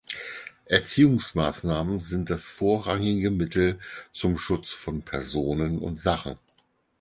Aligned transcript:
Erziehungsmaßnahmen 0.65 1.99
sind 1.99 2.31
das 2.31 2.47
vorrangige 2.49 3.29
Mittel 3.29 3.77
zum 4.11 4.35
Schutz 4.39 4.73
von 4.73 5.03
Personen 5.03 5.77
und 5.77 5.99
Sachen. 5.99 6.39